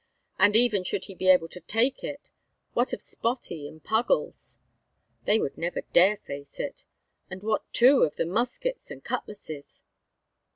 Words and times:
And 0.39 0.55
even 0.55 0.83
should 0.83 1.05
he 1.05 1.13
be 1.13 1.29
able 1.29 1.47
to 1.49 1.59
take 1.59 2.03
it, 2.03 2.31
what 2.73 2.91
of 2.91 3.01
Spottie 3.03 3.67
and 3.67 3.83
Puggles? 3.83 4.57
They 5.25 5.37
would 5.39 5.59
never 5.59 5.81
dare 5.93 6.17
face 6.17 6.59
it. 6.59 6.85
And 7.29 7.43
what, 7.43 7.71
too, 7.71 8.01
of 8.01 8.15
the 8.15 8.25
muskets 8.25 8.89
and 8.89 9.03
cutlasses? 9.03 9.83